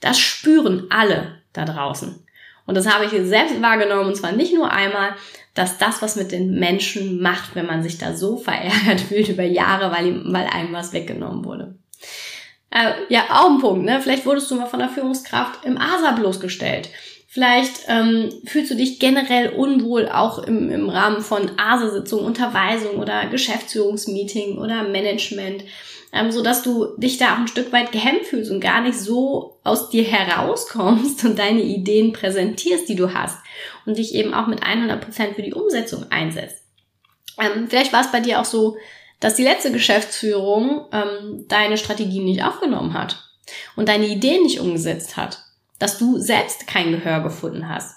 Das 0.00 0.18
spüren 0.18 0.88
alle 0.90 1.38
da 1.52 1.64
draußen. 1.64 2.26
Und 2.66 2.74
das 2.74 2.92
habe 2.92 3.04
ich 3.04 3.12
selbst 3.28 3.62
wahrgenommen, 3.62 4.08
und 4.08 4.16
zwar 4.16 4.32
nicht 4.32 4.52
nur 4.52 4.72
einmal, 4.72 5.14
dass 5.54 5.78
das 5.78 6.02
was 6.02 6.16
mit 6.16 6.32
den 6.32 6.58
Menschen 6.58 7.22
macht, 7.22 7.54
wenn 7.54 7.66
man 7.66 7.84
sich 7.84 7.98
da 7.98 8.16
so 8.16 8.36
verärgert 8.36 9.00
fühlt 9.08 9.28
über 9.28 9.44
Jahre, 9.44 9.92
weil, 9.92 10.08
ihm, 10.08 10.24
weil 10.32 10.48
einem 10.48 10.72
was 10.72 10.92
weggenommen 10.92 11.44
wurde. 11.44 11.76
Äh, 12.74 12.92
ja, 13.08 13.24
auch 13.30 13.50
ein 13.50 13.60
Punkt, 13.60 13.86
ne? 13.86 14.00
Vielleicht 14.02 14.26
wurdest 14.26 14.50
du 14.50 14.56
mal 14.56 14.66
von 14.66 14.80
der 14.80 14.90
Führungskraft 14.90 15.64
im 15.64 15.78
ASA 15.78 16.10
bloßgestellt. 16.10 16.90
Vielleicht 17.28 17.86
ähm, 17.88 18.30
fühlst 18.44 18.70
du 18.70 18.76
dich 18.76 19.00
generell 19.00 19.48
unwohl 19.50 20.08
auch 20.08 20.40
im, 20.40 20.70
im 20.70 20.90
Rahmen 20.90 21.22
von 21.22 21.52
ASA-Sitzungen, 21.56 22.26
Unterweisung 22.26 22.98
oder 22.98 23.26
Geschäftsführungsmeeting 23.26 24.58
oder 24.58 24.82
Management 24.84 25.64
ähm, 26.14 26.30
so 26.30 26.42
dass 26.42 26.62
du 26.62 26.96
dich 26.96 27.18
da 27.18 27.34
auch 27.34 27.38
ein 27.38 27.48
Stück 27.48 27.72
weit 27.72 27.92
gehemmt 27.92 28.24
fühlst 28.24 28.50
und 28.50 28.60
gar 28.60 28.80
nicht 28.80 28.98
so 28.98 29.58
aus 29.64 29.90
dir 29.90 30.04
herauskommst 30.04 31.24
und 31.24 31.38
deine 31.38 31.62
Ideen 31.62 32.12
präsentierst, 32.12 32.88
die 32.88 32.94
du 32.94 33.12
hast 33.12 33.38
und 33.84 33.98
dich 33.98 34.14
eben 34.14 34.32
auch 34.32 34.46
mit 34.46 34.62
100 34.62 35.00
Prozent 35.00 35.34
für 35.34 35.42
die 35.42 35.54
Umsetzung 35.54 36.06
einsetzt. 36.10 36.62
Ähm, 37.38 37.66
vielleicht 37.68 37.92
war 37.92 38.02
es 38.02 38.12
bei 38.12 38.20
dir 38.20 38.40
auch 38.40 38.44
so, 38.44 38.76
dass 39.24 39.36
die 39.36 39.42
letzte 39.42 39.72
Geschäftsführung 39.72 40.84
ähm, 40.92 41.46
deine 41.48 41.78
Strategie 41.78 42.20
nicht 42.20 42.44
aufgenommen 42.44 42.92
hat 42.92 43.24
und 43.74 43.88
deine 43.88 44.06
Ideen 44.06 44.42
nicht 44.42 44.60
umgesetzt 44.60 45.16
hat. 45.16 45.38
dass 45.78 45.96
du 45.96 46.18
selbst 46.18 46.66
kein 46.66 46.92
Gehör 46.92 47.20
gefunden 47.20 47.68
hast. 47.68 47.96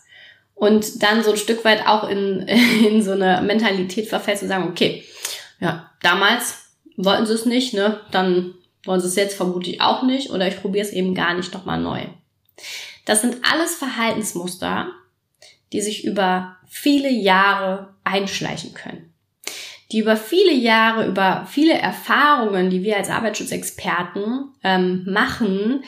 Und 0.55 1.03
dann 1.03 1.23
so 1.23 1.31
ein 1.31 1.37
Stück 1.37 1.65
weit 1.65 1.85
auch 1.85 2.07
in, 2.07 2.47
in 2.47 3.03
so 3.03 3.11
eine 3.11 3.41
Mentalität 3.41 4.07
verfällst 4.07 4.41
zu 4.41 4.47
sagen, 4.47 4.69
okay, 4.69 5.03
ja, 5.59 5.91
damals 6.01 6.71
wollten 6.95 7.25
sie 7.25 7.33
es 7.33 7.45
nicht, 7.45 7.73
ne? 7.73 7.99
Dann 8.11 8.53
wollen 8.85 9.01
sie 9.01 9.07
es 9.07 9.17
jetzt 9.17 9.35
vermutlich 9.35 9.81
auch 9.81 10.03
nicht 10.03 10.29
oder 10.29 10.47
ich 10.47 10.61
probiere 10.61 10.85
es 10.85 10.93
eben 10.93 11.13
gar 11.13 11.33
nicht 11.33 11.53
nochmal 11.53 11.79
neu. 11.79 12.05
Das 13.03 13.19
sind 13.19 13.39
alles 13.43 13.75
Verhaltensmuster, 13.75 14.87
die 15.73 15.81
sich 15.81 16.05
über 16.05 16.55
viele 16.69 17.09
Jahre 17.11 17.95
einschleichen 18.05 18.73
können. 18.73 19.13
Die 19.91 19.99
über 19.99 20.17
viele 20.17 20.53
Jahre, 20.53 21.07
über 21.07 21.47
viele 21.49 21.73
Erfahrungen, 21.73 22.69
die 22.69 22.83
wir 22.83 22.97
als 22.97 23.09
Arbeitsschutzexperten 23.09 24.51
ähm, 24.63 25.05
machen, 25.07 25.83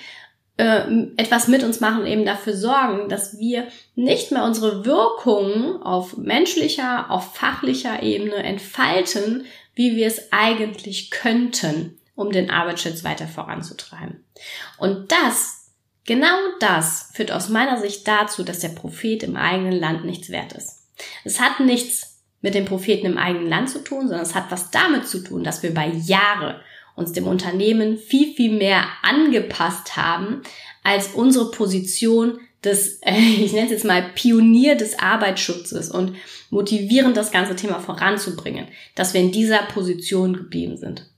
äh, 0.57 0.83
etwas 1.17 1.47
mit 1.47 1.63
uns 1.63 1.79
machen, 1.79 2.05
eben 2.05 2.25
dafür 2.25 2.55
sorgen, 2.55 3.09
dass 3.09 3.37
wir 3.39 3.67
nicht 3.95 4.31
mehr 4.31 4.43
unsere 4.43 4.85
Wirkungen 4.85 5.81
auf 5.81 6.17
menschlicher, 6.17 7.11
auf 7.11 7.35
fachlicher 7.35 8.01
Ebene 8.03 8.35
entfalten, 8.35 9.45
wie 9.75 9.95
wir 9.95 10.07
es 10.07 10.31
eigentlich 10.31 11.11
könnten, 11.11 11.97
um 12.15 12.31
den 12.31 12.49
Arbeitsschutz 12.49 13.03
weiter 13.03 13.27
voranzutreiben. 13.27 14.23
Und 14.77 15.11
das 15.11 15.59
Genau 16.09 16.37
das 16.59 17.11
führt 17.13 17.31
aus 17.31 17.49
meiner 17.49 17.79
Sicht 17.79 18.07
dazu, 18.07 18.43
dass 18.43 18.57
der 18.57 18.69
Prophet 18.69 19.21
im 19.21 19.35
eigenen 19.35 19.79
Land 19.79 20.05
nichts 20.05 20.31
wert 20.31 20.53
ist. 20.53 20.87
Es 21.23 21.39
hat 21.39 21.59
nichts 21.59 22.18
mit 22.41 22.53
dem 22.53 22.65
Propheten 22.65 23.05
im 23.05 23.17
eigenen 23.17 23.49
Land 23.49 23.69
zu 23.69 23.83
tun, 23.83 24.07
sondern 24.07 24.21
es 24.21 24.35
hat 24.35 24.49
was 24.49 24.71
damit 24.71 25.07
zu 25.07 25.19
tun, 25.19 25.43
dass 25.43 25.63
wir 25.63 25.73
bei 25.73 25.87
Jahre 25.87 26.61
uns 26.95 27.13
dem 27.13 27.27
Unternehmen 27.27 27.97
viel, 27.97 28.33
viel 28.33 28.51
mehr 28.51 28.85
angepasst 29.01 29.95
haben, 29.95 30.41
als 30.83 31.09
unsere 31.09 31.51
Position 31.51 32.39
des, 32.63 33.01
ich 33.05 33.53
nenne 33.53 33.65
es 33.65 33.71
jetzt 33.71 33.85
mal 33.85 34.11
Pionier 34.15 34.75
des 34.75 34.99
Arbeitsschutzes 34.99 35.91
und 35.91 36.15
motivierend 36.49 37.15
das 37.15 37.31
ganze 37.31 37.55
Thema 37.55 37.79
voranzubringen, 37.79 38.67
dass 38.95 39.13
wir 39.13 39.21
in 39.21 39.31
dieser 39.31 39.63
Position 39.63 40.35
geblieben 40.35 40.77
sind. 40.77 41.09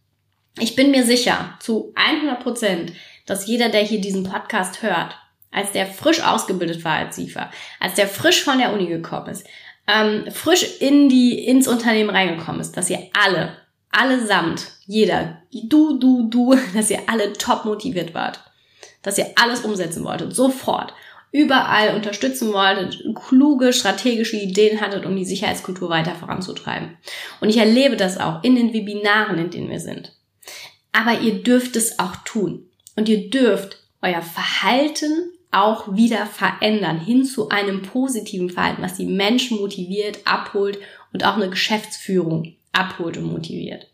Ich 0.60 0.75
bin 0.75 0.92
mir 0.92 1.06
sicher, 1.06 1.58
zu 1.60 1.94
100 1.96 2.42
Prozent, 2.42 2.94
dass 3.25 3.48
jeder, 3.48 3.70
der 3.70 3.84
hier 3.84 4.01
diesen 4.01 4.24
Podcast 4.24 4.84
hört, 4.84 5.16
als 5.50 5.72
der 5.72 5.86
frisch 5.86 6.22
ausgebildet 6.22 6.84
war 6.84 6.96
als 6.96 7.16
SIFA, 7.16 7.51
als 7.80 7.96
der 7.96 8.08
frisch 8.08 8.44
von 8.44 8.58
der 8.58 8.74
Uni 8.74 8.88
gekommen 8.88 9.30
ist, 9.30 9.46
ähm, 9.92 10.32
frisch 10.32 10.80
in 10.80 11.10
die, 11.10 11.46
ins 11.46 11.68
Unternehmen 11.68 12.10
reingekommen 12.10 12.62
ist, 12.62 12.78
dass 12.78 12.90
ihr 12.90 13.00
alle, 13.14 13.58
allesamt, 13.92 14.68
jeder, 14.86 15.42
du, 15.52 15.98
du, 15.98 16.30
du, 16.30 16.56
dass 16.74 16.90
ihr 16.90 17.02
alle 17.08 17.34
top 17.34 17.66
motiviert 17.66 18.14
wart. 18.14 18.42
Dass 19.02 19.18
ihr 19.18 19.28
alles 19.36 19.62
umsetzen 19.62 20.04
wolltet, 20.04 20.36
sofort. 20.36 20.94
Überall 21.34 21.96
unterstützen 21.96 22.52
wolltet, 22.52 23.04
kluge 23.16 23.72
strategische 23.72 24.38
Ideen 24.38 24.82
hattet, 24.82 25.06
um 25.06 25.16
die 25.16 25.26
Sicherheitskultur 25.26 25.90
weiter 25.90 26.14
voranzutreiben. 26.14 26.98
Und 27.40 27.50
ich 27.50 27.58
erlebe 27.58 27.96
das 27.96 28.18
auch 28.18 28.44
in 28.44 28.56
den 28.56 28.74
Webinaren, 28.74 29.38
in 29.38 29.50
denen 29.50 29.70
wir 29.70 29.80
sind. 29.80 30.14
Aber 30.92 31.20
ihr 31.22 31.42
dürft 31.42 31.78
es 31.78 32.00
auch 32.00 32.18
tun. 32.26 32.70
Und 32.98 33.08
ihr 33.08 33.30
dürft 33.30 33.78
euer 34.02 34.22
Verhalten 34.22 35.32
auch 35.51 35.96
wieder 35.96 36.25
verändern 36.25 37.00
hin 37.00 37.25
zu 37.25 37.50
einem 37.50 37.81
positiven 37.81 38.50
Verhalten, 38.50 38.81
was 38.81 38.96
die 38.96 39.05
Menschen 39.05 39.60
motiviert, 39.60 40.20
abholt 40.25 40.79
und 41.13 41.25
auch 41.25 41.36
eine 41.36 41.50
Geschäftsführung 41.50 42.55
abholt 42.72 43.17
und 43.17 43.31
motiviert. 43.31 43.88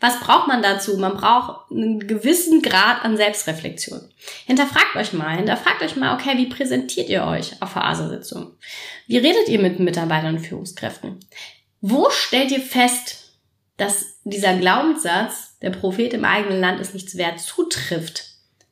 Was 0.00 0.20
braucht 0.20 0.46
man 0.46 0.62
dazu? 0.62 0.96
Man 0.96 1.16
braucht 1.16 1.72
einen 1.72 2.06
gewissen 2.06 2.62
Grad 2.62 3.04
an 3.04 3.16
Selbstreflexion. 3.16 4.00
Hinterfragt 4.46 4.94
euch 4.94 5.12
mal, 5.12 5.36
hinterfragt 5.36 5.82
euch 5.82 5.96
mal, 5.96 6.14
okay, 6.14 6.36
wie 6.36 6.46
präsentiert 6.46 7.08
ihr 7.08 7.24
euch 7.24 7.60
auf 7.60 7.72
der 7.72 7.84
ASA-Sitzung? 7.84 8.52
Wie 9.08 9.18
redet 9.18 9.48
ihr 9.48 9.60
mit 9.60 9.80
Mitarbeitern 9.80 10.36
und 10.36 10.46
Führungskräften? 10.46 11.18
Wo 11.80 12.10
stellt 12.10 12.52
ihr 12.52 12.60
fest, 12.60 13.32
dass 13.76 14.20
dieser 14.22 14.56
Glaubenssatz, 14.56 15.58
der 15.62 15.70
Prophet 15.70 16.14
im 16.14 16.24
eigenen 16.24 16.60
Land 16.60 16.80
ist 16.80 16.94
nichts 16.94 17.16
wert, 17.16 17.40
zutrifft? 17.40 18.24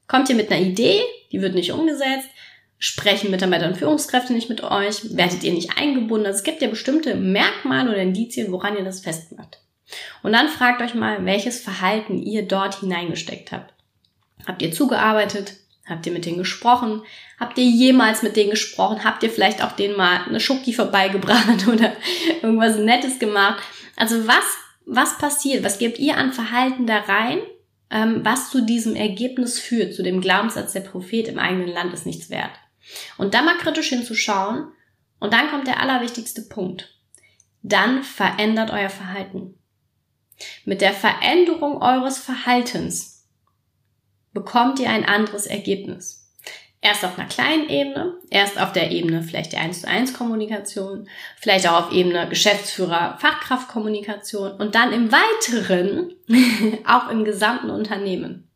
Kommt 0.06 0.28
ihr 0.28 0.36
mit 0.36 0.52
einer 0.52 0.60
Idee, 0.60 1.00
die 1.32 1.40
wird 1.40 1.54
nicht 1.54 1.72
umgesetzt, 1.72 2.28
sprechen 2.78 3.30
Mitarbeiter 3.30 3.66
und 3.66 3.76
Führungskräfte 3.76 4.32
nicht 4.32 4.48
mit 4.48 4.62
euch, 4.62 5.16
werdet 5.16 5.42
ihr 5.42 5.52
nicht 5.52 5.78
eingebunden. 5.78 6.26
Also 6.26 6.38
es 6.38 6.44
gibt 6.44 6.62
ja 6.62 6.68
bestimmte 6.68 7.14
Merkmale 7.14 7.90
oder 7.90 8.02
Indizien, 8.02 8.52
woran 8.52 8.76
ihr 8.76 8.84
das 8.84 9.00
festmacht. 9.00 9.60
Und 10.22 10.32
dann 10.32 10.48
fragt 10.48 10.82
euch 10.82 10.94
mal, 10.94 11.24
welches 11.24 11.60
Verhalten 11.60 12.20
ihr 12.20 12.46
dort 12.46 12.80
hineingesteckt 12.80 13.52
habt. 13.52 13.72
Habt 14.46 14.62
ihr 14.62 14.72
zugearbeitet? 14.72 15.54
Habt 15.88 16.04
ihr 16.06 16.12
mit 16.12 16.26
denen 16.26 16.38
gesprochen? 16.38 17.02
Habt 17.38 17.58
ihr 17.58 17.64
jemals 17.64 18.22
mit 18.22 18.36
denen 18.36 18.50
gesprochen? 18.50 19.04
Habt 19.04 19.22
ihr 19.22 19.30
vielleicht 19.30 19.62
auch 19.62 19.72
denen 19.72 19.96
mal 19.96 20.24
eine 20.26 20.40
Schoki 20.40 20.72
vorbeigebracht 20.72 21.68
oder 21.72 21.92
irgendwas 22.42 22.76
Nettes 22.78 23.18
gemacht? 23.18 23.62
Also 23.94 24.26
was, 24.26 24.44
was 24.84 25.16
passiert? 25.18 25.64
Was 25.64 25.78
gebt 25.78 25.98
ihr 25.98 26.16
an 26.16 26.32
Verhalten 26.32 26.86
da 26.86 26.98
rein, 26.98 27.38
ähm, 27.90 28.24
was 28.24 28.50
zu 28.50 28.64
diesem 28.64 28.94
Ergebnis 28.94 29.58
führt, 29.58 29.94
zu 29.94 30.02
dem 30.02 30.20
Glaubenssatz, 30.20 30.72
der 30.72 30.80
Prophet 30.80 31.28
im 31.28 31.38
eigenen 31.38 31.68
Land 31.68 31.92
ist 31.92 32.06
nichts 32.06 32.30
wert. 32.30 32.52
Und 33.18 33.34
da 33.34 33.42
mal 33.42 33.58
kritisch 33.58 33.88
hinzuschauen, 33.88 34.72
und 35.18 35.32
dann 35.32 35.48
kommt 35.48 35.66
der 35.66 35.80
allerwichtigste 35.80 36.42
Punkt. 36.42 36.94
Dann 37.62 38.02
verändert 38.02 38.70
euer 38.70 38.90
Verhalten. 38.90 39.58
Mit 40.64 40.82
der 40.82 40.92
Veränderung 40.92 41.80
eures 41.80 42.18
Verhaltens 42.18 43.26
bekommt 44.32 44.78
ihr 44.78 44.90
ein 44.90 45.06
anderes 45.06 45.46
Ergebnis. 45.46 46.25
Erst 46.82 47.04
auf 47.04 47.18
einer 47.18 47.28
kleinen 47.28 47.68
Ebene, 47.68 48.14
erst 48.30 48.60
auf 48.60 48.72
der 48.72 48.90
Ebene 48.90 49.22
vielleicht 49.22 49.52
der 49.52 49.60
1 49.60 49.80
zu 49.80 49.88
1 49.88 50.14
Kommunikation, 50.14 51.08
vielleicht 51.38 51.66
auch 51.68 51.86
auf 51.86 51.92
Ebene 51.92 52.28
Geschäftsführer, 52.28 53.18
Fachkraft 53.18 53.68
Kommunikation 53.68 54.52
und 54.52 54.74
dann 54.74 54.92
im 54.92 55.10
weiteren 55.10 56.14
auch 56.86 57.08
im 57.08 57.24
gesamten 57.24 57.70
Unternehmen. 57.70 58.48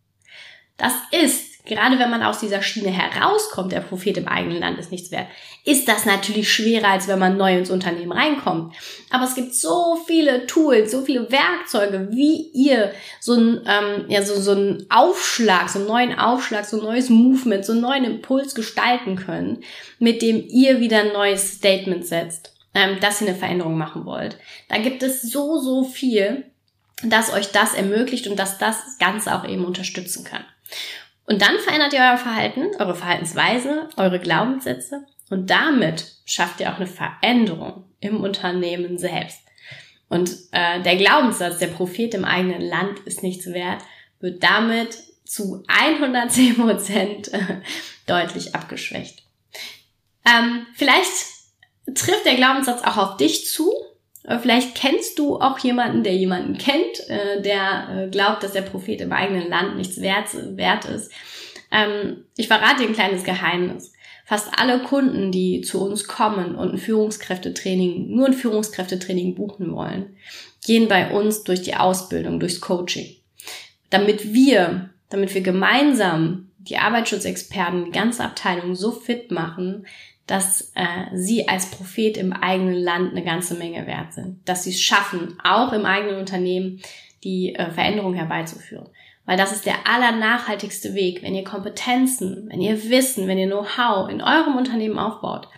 Das 0.76 0.94
ist 1.10 1.49
gerade 1.70 1.98
wenn 1.98 2.10
man 2.10 2.22
aus 2.22 2.40
dieser 2.40 2.62
Schiene 2.62 2.90
herauskommt, 2.90 3.70
der 3.70 3.80
Prophet 3.80 4.18
im 4.18 4.26
eigenen 4.26 4.58
Land 4.58 4.78
ist 4.78 4.90
nichts 4.90 5.10
wert, 5.10 5.28
ist 5.64 5.86
das 5.86 6.04
natürlich 6.04 6.52
schwerer, 6.52 6.88
als 6.88 7.06
wenn 7.06 7.18
man 7.20 7.36
neu 7.36 7.56
ins 7.56 7.70
Unternehmen 7.70 8.12
reinkommt. 8.12 8.74
Aber 9.10 9.24
es 9.24 9.36
gibt 9.36 9.54
so 9.54 9.96
viele 10.06 10.46
Tools, 10.46 10.90
so 10.90 11.02
viele 11.02 11.30
Werkzeuge, 11.30 12.08
wie 12.10 12.50
ihr 12.52 12.92
so 13.20 13.34
ein, 13.34 13.60
ähm, 13.66 14.04
ja, 14.08 14.22
so, 14.22 14.40
so 14.40 14.50
einen 14.50 14.86
Aufschlag, 14.90 15.68
so 15.68 15.78
einen 15.78 15.88
neuen 15.88 16.18
Aufschlag, 16.18 16.64
so 16.64 16.78
ein 16.78 16.84
neues 16.84 17.08
Movement, 17.08 17.64
so 17.64 17.72
einen 17.72 17.82
neuen 17.82 18.04
Impuls 18.04 18.54
gestalten 18.54 19.16
könnt, 19.16 19.62
mit 20.00 20.22
dem 20.22 20.44
ihr 20.48 20.80
wieder 20.80 21.00
ein 21.00 21.12
neues 21.12 21.54
Statement 21.54 22.04
setzt, 22.04 22.52
ähm, 22.74 22.98
dass 23.00 23.20
ihr 23.20 23.28
eine 23.28 23.36
Veränderung 23.36 23.78
machen 23.78 24.04
wollt. 24.04 24.36
Da 24.68 24.78
gibt 24.78 25.04
es 25.04 25.22
so, 25.22 25.60
so 25.60 25.84
viel, 25.84 26.44
dass 27.02 27.32
euch 27.32 27.52
das 27.52 27.74
ermöglicht 27.74 28.26
und 28.26 28.38
dass 28.38 28.58
das 28.58 28.98
Ganze 28.98 29.34
auch 29.34 29.48
eben 29.48 29.64
unterstützen 29.64 30.24
kann. 30.24 30.44
Und 31.30 31.42
dann 31.42 31.60
verändert 31.60 31.92
ihr 31.92 32.00
euer 32.00 32.16
Verhalten, 32.16 32.74
eure 32.80 32.96
Verhaltensweise, 32.96 33.88
eure 33.96 34.18
Glaubenssätze 34.18 35.06
und 35.30 35.48
damit 35.48 36.04
schafft 36.26 36.58
ihr 36.58 36.72
auch 36.72 36.78
eine 36.78 36.88
Veränderung 36.88 37.84
im 38.00 38.20
Unternehmen 38.20 38.98
selbst. 38.98 39.38
Und 40.08 40.28
äh, 40.50 40.82
der 40.82 40.96
Glaubenssatz, 40.96 41.58
der 41.58 41.68
Prophet 41.68 42.14
im 42.14 42.24
eigenen 42.24 42.60
Land 42.60 42.98
ist 43.04 43.22
nichts 43.22 43.46
wert, 43.46 43.80
wird 44.18 44.42
damit 44.42 44.98
zu 45.24 45.62
110 45.68 46.56
Prozent 46.56 47.32
äh, 47.32 47.60
deutlich 48.06 48.56
abgeschwächt. 48.56 49.22
Ähm, 50.26 50.66
vielleicht 50.74 51.12
trifft 51.94 52.24
der 52.24 52.34
Glaubenssatz 52.34 52.82
auch 52.82 52.96
auf 52.96 53.16
dich 53.18 53.46
zu 53.46 53.72
Vielleicht 54.38 54.74
kennst 54.74 55.18
du 55.18 55.40
auch 55.40 55.58
jemanden, 55.58 56.04
der 56.04 56.14
jemanden 56.14 56.56
kennt, 56.56 57.08
äh, 57.08 57.42
der 57.42 57.88
äh, 58.06 58.10
glaubt, 58.10 58.42
dass 58.42 58.52
der 58.52 58.62
Prophet 58.62 59.00
im 59.00 59.12
eigenen 59.12 59.48
Land 59.48 59.76
nichts 59.76 60.00
wert, 60.00 60.28
wert 60.56 60.84
ist. 60.84 61.10
Ähm, 61.72 62.24
ich 62.36 62.46
verrate 62.46 62.82
dir 62.82 62.88
ein 62.88 62.94
kleines 62.94 63.24
Geheimnis. 63.24 63.92
Fast 64.24 64.50
alle 64.56 64.78
Kunden, 64.80 65.32
die 65.32 65.62
zu 65.62 65.82
uns 65.82 66.06
kommen 66.06 66.54
und 66.54 66.74
ein 66.74 66.78
Führungskräftetraining, 66.78 68.14
nur 68.14 68.26
ein 68.26 68.32
Führungskräftetraining 68.32 69.34
buchen 69.34 69.74
wollen, 69.74 70.16
gehen 70.64 70.86
bei 70.86 71.10
uns 71.10 71.42
durch 71.42 71.62
die 71.62 71.74
Ausbildung, 71.74 72.38
durchs 72.38 72.60
Coaching. 72.60 73.16
Damit 73.90 74.32
wir, 74.32 74.90
damit 75.08 75.34
wir 75.34 75.40
gemeinsam 75.40 76.50
die 76.58 76.76
Arbeitsschutzexperten, 76.76 77.86
die 77.86 77.90
ganze 77.90 78.22
Abteilung 78.22 78.76
so 78.76 78.92
fit 78.92 79.32
machen, 79.32 79.86
dass 80.30 80.72
äh, 80.74 81.06
sie 81.12 81.48
als 81.48 81.70
Prophet 81.70 82.16
im 82.16 82.32
eigenen 82.32 82.74
Land 82.74 83.12
eine 83.12 83.24
ganze 83.24 83.54
Menge 83.54 83.86
wert 83.86 84.12
sind. 84.12 84.48
Dass 84.48 84.64
sie 84.64 84.70
es 84.70 84.80
schaffen, 84.80 85.36
auch 85.42 85.72
im 85.72 85.84
eigenen 85.84 86.18
Unternehmen 86.18 86.80
die 87.24 87.54
äh, 87.54 87.70
Veränderung 87.70 88.14
herbeizuführen. 88.14 88.88
Weil 89.26 89.36
das 89.36 89.52
ist 89.52 89.66
der 89.66 89.86
allernachhaltigste 89.86 90.94
Weg. 90.94 91.22
Wenn 91.22 91.34
ihr 91.34 91.44
Kompetenzen, 91.44 92.48
wenn 92.48 92.60
ihr 92.60 92.90
Wissen, 92.90 93.28
wenn 93.28 93.38
ihr 93.38 93.46
Know-how 93.46 94.08
in 94.08 94.22
eurem 94.22 94.56
Unternehmen 94.56 94.98
aufbaut, 94.98 95.48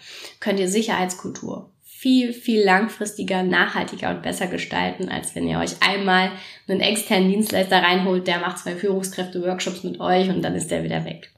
könnt 0.41 0.59
ihr 0.59 0.69
Sicherheitskultur 0.69 1.71
viel, 2.03 2.33
viel 2.33 2.65
langfristiger, 2.65 3.45
nachhaltiger 3.45 4.11
und 4.11 4.23
besser 4.23 4.49
gestalten, 4.49 5.09
als 5.09 5.37
wenn 5.37 5.47
ihr 5.47 5.61
euch 5.61 5.77
einmal 5.81 6.33
einen 6.67 6.81
externen 6.81 7.31
Dienstleister 7.31 7.81
reinholt, 7.81 8.27
der 8.27 8.41
macht 8.41 8.59
zwei 8.59 8.75
Führungskräfte-Workshops 8.75 9.85
mit 9.85 10.01
euch 10.01 10.29
und 10.29 10.43
dann 10.43 10.57
ist 10.57 10.73
der 10.73 10.83
wieder 10.83 11.05
weg. 11.05 11.31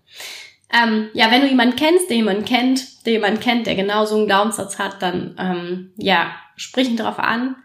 Ähm, 0.75 1.09
ja, 1.13 1.31
wenn 1.31 1.43
du 1.43 1.49
jemanden 1.49 1.77
kennst, 1.77 2.11
der 2.11 2.17
jemanden 2.17 2.45
kennt, 2.45 3.07
der 3.07 3.13
jemanden 3.13 3.41
kennt, 3.41 3.67
der 3.67 3.77
genau 3.77 4.05
so 4.07 4.17
einen 4.17 4.27
Glaubenssatz 4.27 4.79
hat, 4.79 5.01
dann 5.03 5.37
ähm, 5.39 5.93
ja, 5.97 6.35
sprich 6.57 6.89
ihn 6.89 6.97
darauf 6.97 7.19
an. 7.19 7.57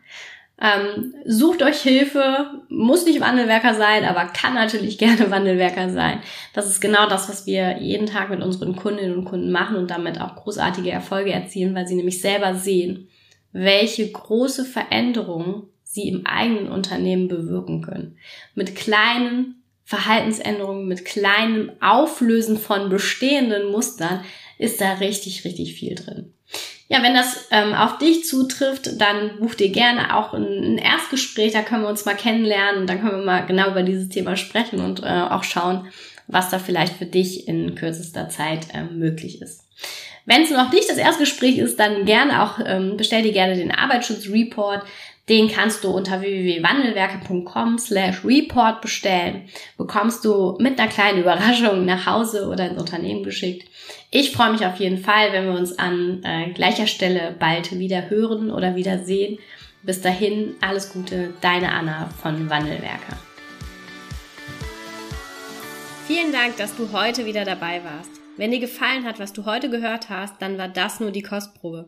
Ähm, 0.62 1.16
sucht 1.26 1.64
euch 1.64 1.80
Hilfe, 1.80 2.62
muss 2.68 3.06
nicht 3.06 3.22
Wandelwerker 3.22 3.74
sein, 3.76 4.04
aber 4.04 4.26
kann 4.26 4.54
natürlich 4.54 4.98
gerne 5.00 5.32
Wandelwerker 5.32 5.90
sein. 5.90 6.20
Das 6.54 6.68
ist 6.68 6.82
genau 6.82 7.08
das, 7.08 7.30
was 7.30 7.48
wir 7.48 7.78
jeden 7.80 8.08
Tag 8.08 8.30
mit 8.30 8.42
unseren 8.42 8.76
Kundinnen 8.76 9.18
und 9.18 9.26
Kunden 9.26 9.52
machen 9.52 9.78
und 9.78 9.90
damit 9.90 10.20
auch 10.20 10.36
großartige 10.36 10.92
Erfolge 10.92 11.32
erzielen, 11.32 11.74
weil 11.74 11.88
sie 11.88 11.96
nämlich 11.96 12.22
selber 12.22 12.56
sehen, 12.56 13.08
welche 13.54 14.12
große 14.12 14.66
Veränderungen 14.66 15.64
sie 15.84 16.10
im 16.10 16.28
eigenen 16.28 16.68
Unternehmen 16.68 17.28
bewirken 17.28 17.82
können. 17.82 18.18
Mit 18.54 18.76
kleinen 18.76 19.59
Verhaltensänderungen, 19.90 20.88
mit 20.88 21.04
kleinem 21.04 21.72
Auflösen 21.82 22.60
von 22.60 22.90
bestehenden 22.90 23.72
Mustern 23.72 24.24
ist 24.60 24.80
da 24.82 24.94
richtig, 24.94 25.46
richtig 25.46 25.74
viel 25.74 25.96
drin. 25.96 26.32
Ja, 26.90 27.02
wenn 27.02 27.16
das 27.16 27.48
ähm, 27.50 27.74
auf 27.74 27.98
dich 27.98 28.24
zutrifft, 28.24 29.02
dann 29.02 29.40
buch 29.40 29.56
dir 29.56 29.70
gerne 29.70 30.16
auch 30.16 30.36
ein, 30.36 30.44
ein, 30.44 30.78
Erstgespräch, 30.78 31.54
da 31.54 31.64
können 31.64 31.82
wir 31.82 31.90
uns 31.90 32.06
mal 32.06 32.16
kennenlernen 32.16 32.82
und 32.82 32.88
dann 32.88 33.02
können 33.02 33.18
wir 33.18 33.26
mal 33.26 33.48
genau 33.48 33.72
über 33.72 33.82
dieses 33.82 34.10
Thema 34.10 34.36
sprechen 34.36 34.80
und 34.80 35.02
äh, 35.02 35.08
auch 35.08 35.44
schauen, 35.44 35.88
was 36.28 36.52
da 36.52 36.60
vielleicht 36.60 36.94
für 36.94 37.08
dich 37.08 37.48
in 37.48 37.74
kürzester 37.74 38.30
Zeit 38.30 38.68
äh, 38.72 38.84
möglich 38.84 39.42
ist. 39.42 39.64
Wenn 40.28 40.44
es 40.44 40.52
noch 40.52 40.72
nicht 40.72 40.88
das 40.88 40.98
Erstgespräch 40.98 41.58
ist, 41.58 41.80
dann 41.80 42.06
gerne 42.06 42.44
auch, 42.44 42.60
ähm, 42.64 42.96
bestell 42.96 43.24
dir 43.24 43.34
gerne 43.34 43.56
den 43.56 43.72
Arbeitsschutzreport. 43.72 44.84
Den 45.30 45.48
kannst 45.48 45.84
du 45.84 45.92
unter 45.92 46.22
www.wandelwerke.com 46.22 47.78
slash 47.78 48.26
report 48.26 48.82
bestellen. 48.82 49.48
Bekommst 49.78 50.26
du 50.26 50.58
mit 50.60 50.80
einer 50.80 50.90
kleinen 50.90 51.20
Überraschung 51.20 51.86
nach 51.86 52.08
Hause 52.08 52.48
oder 52.48 52.68
ins 52.68 52.80
Unternehmen 52.80 53.24
geschickt. 53.24 53.70
Ich 54.10 54.32
freue 54.32 54.52
mich 54.52 54.66
auf 54.66 54.78
jeden 54.78 54.98
Fall, 54.98 55.32
wenn 55.32 55.46
wir 55.46 55.54
uns 55.54 55.78
an 55.78 56.24
äh, 56.24 56.50
gleicher 56.54 56.88
Stelle 56.88 57.36
bald 57.38 57.78
wieder 57.78 58.10
hören 58.10 58.50
oder 58.50 58.76
wieder 58.76 59.04
sehen. 59.04 59.38
Bis 59.84 60.02
dahin, 60.02 60.56
alles 60.62 60.92
Gute, 60.92 61.32
deine 61.42 61.72
Anna 61.72 62.10
von 62.22 62.50
Wandelwerke. 62.50 63.16
Vielen 66.08 66.32
Dank, 66.32 66.58
dass 66.58 66.76
du 66.76 66.92
heute 66.92 67.28
wieder 67.28 67.46
dabei 67.46 67.84
warst. 67.84 68.10
Wenn 68.36 68.50
dir 68.50 68.60
gefallen 68.60 69.06
hat, 69.06 69.20
was 69.20 69.32
du 69.32 69.46
heute 69.46 69.70
gehört 69.70 70.10
hast, 70.10 70.42
dann 70.42 70.58
war 70.58 70.70
das 70.70 71.00
nur 71.00 71.12
die 71.12 71.22
Kostprobe. 71.22 71.88